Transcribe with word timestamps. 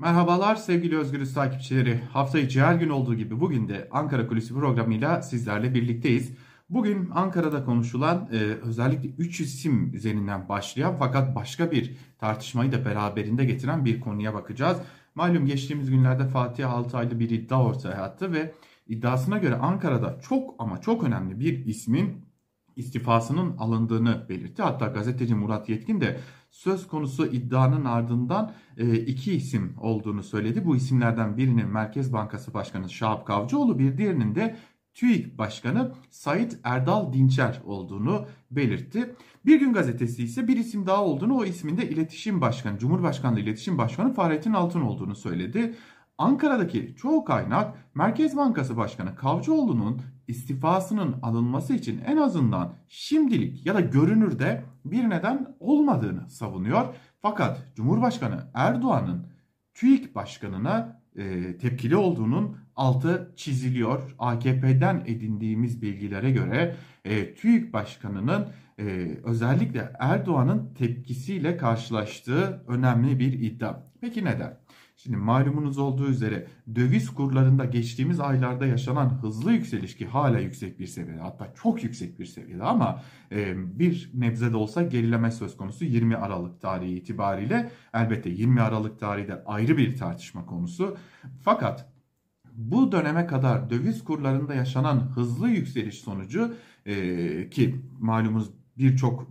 Merhabalar 0.00 0.56
sevgili 0.56 0.98
Özgürüz 0.98 1.34
takipçileri. 1.34 2.00
Hafta 2.12 2.38
içi 2.38 2.62
her 2.62 2.74
gün 2.74 2.88
olduğu 2.88 3.14
gibi 3.14 3.40
bugün 3.40 3.68
de 3.68 3.88
Ankara 3.90 4.26
Kulisi 4.26 4.54
programıyla 4.54 5.22
sizlerle 5.22 5.74
birlikteyiz. 5.74 6.32
Bugün 6.70 7.10
Ankara'da 7.14 7.64
konuşulan 7.64 8.28
e, 8.32 8.36
özellikle 8.36 9.08
3 9.08 9.40
isim 9.40 9.94
üzerinden 9.94 10.48
başlayan 10.48 10.96
fakat 10.98 11.34
başka 11.34 11.70
bir 11.70 11.96
tartışmayı 12.18 12.72
da 12.72 12.84
beraberinde 12.84 13.44
getiren 13.44 13.84
bir 13.84 14.00
konuya 14.00 14.34
bakacağız. 14.34 14.78
Malum 15.14 15.46
geçtiğimiz 15.46 15.90
günlerde 15.90 16.28
Fatih 16.28 16.72
Altaylı 16.72 17.20
bir 17.20 17.30
iddia 17.30 17.64
ortaya 17.64 18.02
attı 18.02 18.32
ve 18.32 18.52
iddiasına 18.86 19.38
göre 19.38 19.54
Ankara'da 19.54 20.20
çok 20.20 20.54
ama 20.58 20.80
çok 20.80 21.04
önemli 21.04 21.40
bir 21.40 21.66
ismin 21.66 22.24
istifasının 22.80 23.56
alındığını 23.56 24.26
belirtti. 24.28 24.62
Hatta 24.62 24.86
gazeteci 24.86 25.34
Murat 25.34 25.68
Yetkin 25.68 26.00
de 26.00 26.20
söz 26.50 26.88
konusu 26.88 27.26
iddianın 27.26 27.84
ardından 27.84 28.52
e, 28.76 28.96
iki 28.96 29.32
isim 29.32 29.74
olduğunu 29.80 30.22
söyledi. 30.22 30.64
Bu 30.64 30.76
isimlerden 30.76 31.36
birinin 31.36 31.68
Merkez 31.68 32.12
Bankası 32.12 32.54
Başkanı 32.54 32.90
Şahap 32.90 33.26
Kavcıoğlu 33.26 33.78
bir 33.78 33.98
diğerinin 33.98 34.34
de 34.34 34.56
TÜİK 34.94 35.38
Başkanı 35.38 35.92
Sait 36.10 36.58
Erdal 36.64 37.12
Dinçer 37.12 37.60
olduğunu 37.64 38.26
belirtti. 38.50 39.14
Bir 39.46 39.60
gün 39.60 39.72
gazetesi 39.72 40.22
ise 40.22 40.48
bir 40.48 40.56
isim 40.56 40.86
daha 40.86 41.04
olduğunu 41.04 41.36
o 41.36 41.44
ismin 41.44 41.76
de 41.76 41.88
İletişim 41.88 42.40
Başkanı, 42.40 42.78
Cumhurbaşkanlığı 42.78 43.40
İletişim 43.40 43.78
Başkanı 43.78 44.12
Fahrettin 44.12 44.52
Altun 44.52 44.80
olduğunu 44.80 45.14
söyledi. 45.14 45.74
Ankara'daki 46.18 46.94
çoğu 46.96 47.24
kaynak 47.24 47.74
Merkez 47.94 48.36
Bankası 48.36 48.76
Başkanı 48.76 49.16
Kavcıoğlu'nun 49.16 50.02
istifasının 50.30 51.16
alınması 51.22 51.74
için 51.74 52.00
en 52.06 52.16
azından 52.16 52.74
şimdilik 52.88 53.66
ya 53.66 53.74
da 53.74 53.80
görünürde 53.80 54.64
bir 54.84 55.10
neden 55.10 55.56
olmadığını 55.60 56.30
savunuyor. 56.30 56.94
Fakat 57.22 57.76
Cumhurbaşkanı 57.76 58.50
Erdoğan'ın 58.54 59.26
TÜİK 59.74 60.14
Başkanı'na 60.14 61.00
e, 61.16 61.56
tepkili 61.58 61.96
olduğunun 61.96 62.56
altı 62.76 63.32
çiziliyor. 63.36 64.14
AKP'den 64.18 65.02
edindiğimiz 65.06 65.82
bilgilere 65.82 66.30
göre 66.30 66.76
e, 67.04 67.34
TÜİK 67.34 67.72
Başkanı'nın 67.72 68.48
e, 68.78 68.84
özellikle 69.24 69.92
Erdoğan'ın 69.98 70.74
tepkisiyle 70.74 71.56
karşılaştığı 71.56 72.64
önemli 72.68 73.18
bir 73.18 73.32
iddia. 73.32 73.82
Peki 74.00 74.24
neden? 74.24 74.58
Şimdi 75.02 75.16
malumunuz 75.16 75.78
olduğu 75.78 76.08
üzere 76.08 76.46
döviz 76.74 77.10
kurlarında 77.10 77.64
geçtiğimiz 77.64 78.20
aylarda 78.20 78.66
yaşanan 78.66 79.08
hızlı 79.22 79.52
yükseliş 79.52 79.96
ki 79.96 80.06
hala 80.06 80.38
yüksek 80.38 80.78
bir 80.78 80.86
seviyede 80.86 81.20
hatta 81.20 81.54
çok 81.62 81.84
yüksek 81.84 82.18
bir 82.18 82.26
seviyede 82.26 82.64
ama 82.64 83.02
e, 83.32 83.54
bir 83.78 84.10
nebze 84.14 84.52
de 84.52 84.56
olsa 84.56 84.82
gerileme 84.82 85.30
söz 85.30 85.56
konusu 85.56 85.84
20 85.84 86.16
Aralık 86.16 86.60
tarihi 86.60 86.94
itibariyle 86.94 87.70
elbette 87.94 88.30
20 88.30 88.60
Aralık 88.60 89.00
tarihi 89.00 89.28
de 89.28 89.44
ayrı 89.44 89.76
bir 89.76 89.96
tartışma 89.96 90.46
konusu. 90.46 90.96
Fakat 91.42 91.92
bu 92.52 92.92
döneme 92.92 93.26
kadar 93.26 93.70
döviz 93.70 94.04
kurlarında 94.04 94.54
yaşanan 94.54 95.00
hızlı 95.00 95.48
yükseliş 95.48 95.98
sonucu 95.98 96.54
e, 96.86 97.50
ki 97.50 97.80
malumunuz 98.00 98.50
birçok 98.78 99.30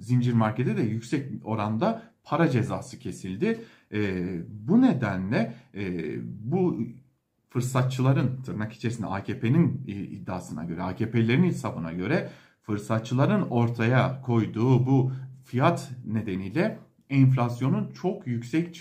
zincir 0.00 0.32
markete 0.32 0.76
de 0.76 0.82
yüksek 0.82 1.30
oranda 1.44 2.02
para 2.24 2.48
cezası 2.48 2.98
kesildi. 2.98 3.64
E, 3.92 4.24
bu 4.48 4.82
nedenle 4.82 5.54
e, 5.74 6.14
bu 6.50 6.78
fırsatçıların 7.50 8.42
tırnak 8.42 8.72
içerisinde 8.72 9.06
AKP'nin 9.06 9.84
iddiasına 9.86 10.64
göre, 10.64 10.82
AKP'lilerin 10.82 11.44
hesabına 11.44 11.92
göre 11.92 12.30
fırsatçıların 12.62 13.42
ortaya 13.42 14.22
koyduğu 14.22 14.86
bu 14.86 15.12
fiyat 15.44 15.90
nedeniyle 16.06 16.78
enflasyonun 17.10 17.92
çok 17.92 18.26
yüksek 18.26 18.74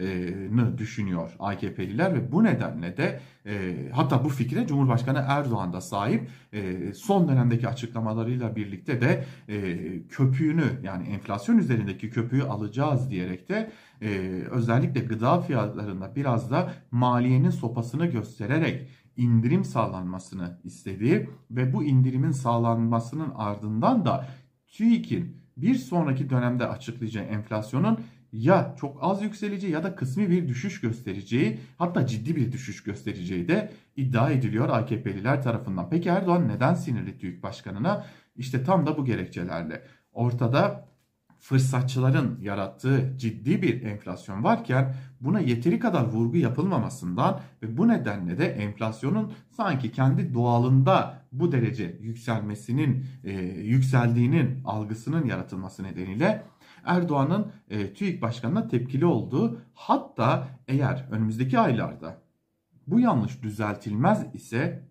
çıktığını 0.00 0.78
düşünüyor 0.78 1.36
AKP'liler 1.38 2.14
ve 2.14 2.32
bu 2.32 2.44
nedenle 2.44 2.96
de 2.96 3.20
e, 3.46 3.74
hatta 3.92 4.24
bu 4.24 4.28
fikre 4.28 4.66
Cumhurbaşkanı 4.66 5.24
Erdoğan 5.28 5.72
da 5.72 5.80
sahip 5.80 6.28
e, 6.52 6.92
son 6.94 7.28
dönemdeki 7.28 7.68
açıklamalarıyla 7.68 8.56
birlikte 8.56 9.00
de 9.00 9.24
e, 9.48 9.78
köpüğünü 10.08 10.64
yani 10.82 11.08
enflasyon 11.08 11.58
üzerindeki 11.58 12.10
köpüğü 12.10 12.42
alacağız 12.42 13.10
diyerek 13.10 13.48
de 13.48 13.70
e, 14.02 14.08
özellikle 14.50 15.00
gıda 15.00 15.40
fiyatlarında 15.40 16.16
biraz 16.16 16.50
da 16.50 16.72
maliyenin 16.90 17.50
sopasını 17.50 18.06
göstererek 18.06 18.88
indirim 19.16 19.64
sağlanmasını 19.64 20.58
istediği 20.64 21.28
ve 21.50 21.72
bu 21.72 21.84
indirimin 21.84 22.32
sağlanmasının 22.32 23.32
ardından 23.36 24.04
da 24.04 24.26
TÜİK'in 24.68 25.36
bir 25.56 25.74
sonraki 25.74 26.30
dönemde 26.30 26.66
açıklayacağı 26.66 27.24
enflasyonun 27.24 27.98
ya 28.32 28.74
çok 28.80 28.98
az 29.00 29.22
yükseleceği 29.22 29.72
ya 29.72 29.84
da 29.84 29.94
kısmi 29.94 30.30
bir 30.30 30.48
düşüş 30.48 30.80
göstereceği 30.80 31.60
hatta 31.78 32.06
ciddi 32.06 32.36
bir 32.36 32.52
düşüş 32.52 32.82
göstereceği 32.82 33.48
de 33.48 33.72
iddia 33.96 34.30
ediliyor 34.30 34.68
AKP'liler 34.68 35.42
tarafından. 35.42 35.90
Peki 35.90 36.08
Erdoğan 36.08 36.48
neden 36.48 36.74
sinirli 36.74 37.18
TÜİK 37.18 37.42
Başkanı'na? 37.42 38.06
İşte 38.36 38.64
tam 38.64 38.86
da 38.86 38.98
bu 38.98 39.04
gerekçelerle. 39.04 39.82
Ortada 40.12 40.90
fırsatçıların 41.40 42.38
yarattığı 42.42 43.14
ciddi 43.16 43.62
bir 43.62 43.82
enflasyon 43.82 44.44
varken 44.44 44.94
buna 45.20 45.40
yeteri 45.40 45.78
kadar 45.78 46.04
vurgu 46.04 46.36
yapılmamasından 46.36 47.40
ve 47.62 47.76
bu 47.76 47.88
nedenle 47.88 48.38
de 48.38 48.46
enflasyonun 48.46 49.32
sanki 49.50 49.92
kendi 49.92 50.34
doğalında 50.34 51.22
bu 51.32 51.52
derece 51.52 51.96
yükselmesinin 52.00 53.06
e, 53.24 53.32
yükseldiğinin 53.42 54.60
algısının 54.64 55.26
yaratılması 55.26 55.82
nedeniyle 55.82 56.42
Erdoğan'ın 56.84 57.52
e, 57.70 57.94
TÜİK 57.94 58.22
Başkanı'na 58.22 58.68
tepkili 58.68 59.06
olduğu 59.06 59.60
hatta 59.74 60.48
eğer 60.68 61.06
önümüzdeki 61.10 61.58
aylarda 61.58 62.22
bu 62.86 63.00
yanlış 63.00 63.42
düzeltilmez 63.42 64.34
ise 64.34 64.88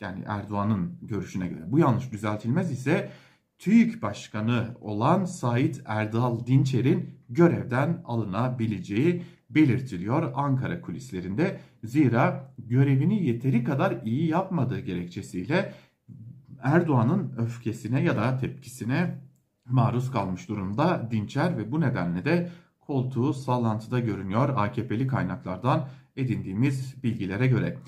yani 0.00 0.24
Erdoğan'ın 0.26 0.98
görüşüne 1.02 1.48
göre 1.48 1.62
bu 1.66 1.78
yanlış 1.78 2.12
düzeltilmez 2.12 2.72
ise 2.72 3.10
TÜİK 3.58 4.02
Başkanı 4.02 4.76
olan 4.80 5.24
Sait 5.24 5.82
Erdal 5.84 6.46
Dinçer'in 6.46 7.18
görevden 7.28 8.02
alınabileceği 8.04 9.22
belirtiliyor 9.50 10.32
Ankara 10.34 10.80
kulislerinde. 10.80 11.60
Zira 11.84 12.54
görevini 12.58 13.26
yeteri 13.26 13.64
kadar 13.64 14.02
iyi 14.04 14.28
yapmadığı 14.28 14.80
gerekçesiyle 14.80 15.74
Erdoğan'ın 16.62 17.34
öfkesine 17.38 18.02
ya 18.02 18.16
da 18.16 18.38
tepkisine 18.38 19.27
maruz 19.68 20.10
kalmış 20.10 20.48
durumda 20.48 21.08
Dinçer 21.10 21.58
ve 21.58 21.72
bu 21.72 21.80
nedenle 21.80 22.24
de 22.24 22.50
koltuğu 22.80 23.34
sallantıda 23.34 24.00
görünüyor 24.00 24.48
AKP'li 24.56 25.06
kaynaklardan 25.06 25.88
edindiğimiz 26.16 27.02
bilgilere 27.02 27.46
göre. 27.46 27.78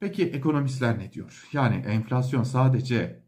Peki 0.00 0.26
ekonomistler 0.26 0.98
ne 0.98 1.12
diyor? 1.12 1.48
Yani 1.52 1.76
enflasyon 1.76 2.42
sadece 2.42 3.22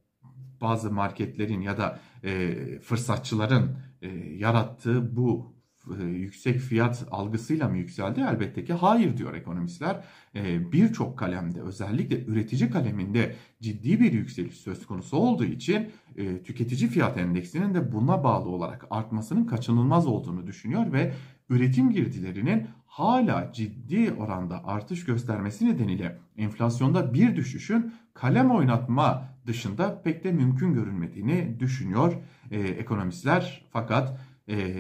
bazı 0.61 0.91
marketlerin 0.91 1.61
ya 1.61 1.79
da 1.79 1.99
e, 2.25 2.55
fırsatçıların 2.79 3.77
e, 4.03 4.09
yarattığı 4.17 5.17
bu 5.17 5.55
yüksek 6.01 6.59
fiyat 6.59 7.07
algısıyla 7.11 7.69
mı 7.69 7.79
yükseldi? 7.79 8.21
Elbette 8.21 8.65
ki 8.65 8.73
hayır 8.73 9.17
diyor 9.17 9.35
ekonomistler. 9.35 10.05
E, 10.35 10.73
Birçok 10.73 11.19
kalemde 11.19 11.61
özellikle 11.61 12.25
üretici 12.25 12.71
kaleminde 12.71 13.35
ciddi 13.61 14.01
bir 14.01 14.13
yükseliş 14.13 14.57
söz 14.57 14.87
konusu 14.87 15.17
olduğu 15.17 15.45
için 15.45 15.91
e, 16.17 16.43
tüketici 16.43 16.91
fiyat 16.91 17.19
endeksinin 17.19 17.75
de 17.75 17.93
buna 17.93 18.25
bağlı 18.25 18.49
olarak 18.49 18.87
artmasının 18.91 19.45
kaçınılmaz 19.45 20.07
olduğunu 20.07 20.47
düşünüyor 20.47 20.93
ve 20.93 21.13
üretim 21.49 21.91
girdilerinin 21.91 22.67
hala 22.87 23.53
ciddi 23.53 24.13
oranda 24.13 24.65
artış 24.65 25.05
göstermesi 25.05 25.67
nedeniyle 25.67 26.19
enflasyonda 26.37 27.15
bir 27.15 27.37
düşüşün 27.37 27.95
kalem 28.15 28.51
oynatma 28.51 29.29
dışında 29.47 30.03
pek 30.03 30.25
de 30.25 30.33
mümkün 30.33 30.75
görünmediğini 30.75 31.61
düşünüyor 31.61 32.13
e, 32.51 32.61
ekonomistler. 32.61 33.65
Fakat 33.71 34.21
e, 34.49 34.75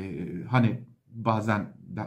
hani 0.48 0.80
bazen 1.14 1.66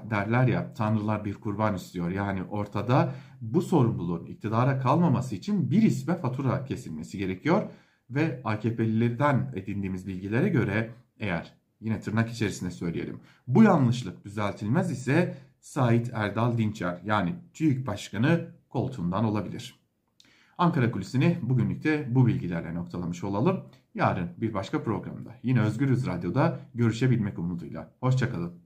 derler 0.10 0.48
ya 0.48 0.74
tanrılar 0.74 1.26
bir 1.26 1.34
kurban 1.34 1.76
istiyor. 1.76 2.10
Yani 2.10 2.44
ortada 2.44 3.14
bu 3.42 3.62
sorumluluğun 3.62 4.26
iktidara 4.26 4.80
kalmaması 4.80 5.36
için 5.36 5.72
bir 5.72 5.82
isme 5.82 6.16
fatura 6.16 6.66
kesilmesi 6.66 7.18
gerekiyor. 7.18 7.64
Ve 8.10 8.42
AKP'lilerden 8.44 9.54
edindiğimiz 9.56 10.08
bilgilere 10.08 10.50
göre 10.50 10.92
eğer 11.20 11.54
yine 11.80 12.00
tırnak 12.00 12.30
içerisinde 12.30 12.72
söyleyelim 12.72 13.20
bu 13.48 13.64
yanlışlık 13.64 14.26
düzeltilmez 14.26 14.92
ise 14.92 15.38
Sait 15.60 16.12
Erdal 16.14 16.58
Dinçer 16.58 17.02
yani 17.06 17.36
TÜİK 17.54 17.88
Başkanı 17.88 18.48
koltuğundan 18.70 19.26
olabilir. 19.26 19.80
Ankara 20.58 20.92
Kulisi'ni 20.92 21.40
bugünlük 21.42 21.84
de 21.84 22.08
bu 22.10 22.28
bilgilerle 22.28 22.76
noktalamış 22.76 23.24
olalım. 23.24 23.64
Yarın 23.96 24.30
bir 24.38 24.54
başka 24.54 24.84
programda 24.84 25.36
yine 25.44 25.62
Özgürüz 25.62 26.08
Radyo'da 26.08 26.60
görüşebilmek 26.74 27.40
umuduyla. 27.40 27.94
Hoşçakalın. 28.00 28.62